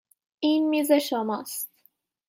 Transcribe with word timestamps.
این 0.39 0.69
میز 0.69 0.91
شماست. 0.91 1.69